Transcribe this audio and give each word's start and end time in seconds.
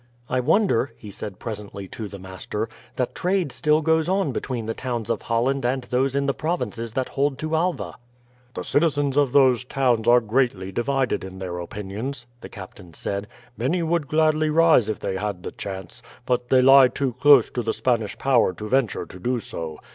"I 0.27 0.39
wonder," 0.39 0.95
he 0.97 1.11
said 1.11 1.37
presently 1.37 1.87
to 1.89 2.07
the 2.07 2.17
master, 2.17 2.67
"that 2.95 3.13
trade 3.13 3.51
still 3.51 3.83
goes 3.83 4.09
on 4.09 4.31
between 4.31 4.65
the 4.65 4.73
towns 4.73 5.11
of 5.11 5.21
Holland 5.21 5.63
and 5.63 5.83
those 5.83 6.15
in 6.15 6.25
the 6.25 6.33
provinces 6.33 6.93
that 6.93 7.09
hold 7.09 7.37
to 7.37 7.53
Alva." 7.55 7.93
"The 8.55 8.63
citizens 8.63 9.15
of 9.15 9.31
those 9.31 9.63
towns 9.63 10.07
are 10.07 10.19
greatly 10.19 10.71
divided 10.71 11.23
in 11.23 11.37
their 11.37 11.59
opinions," 11.59 12.25
the 12.41 12.49
captain 12.49 12.95
said. 12.95 13.27
"Many 13.55 13.83
would 13.83 14.07
gladly 14.07 14.49
rise 14.49 14.89
if 14.89 14.99
they 14.99 15.17
had 15.17 15.43
the 15.43 15.51
chance, 15.51 16.01
but 16.25 16.49
they 16.49 16.63
lie 16.63 16.87
too 16.87 17.13
close 17.19 17.51
to 17.51 17.61
the 17.61 17.71
Spanish 17.71 18.17
power 18.17 18.53
to 18.53 18.67
venture 18.67 19.05
to 19.05 19.19
do 19.19 19.39
so. 19.39 19.79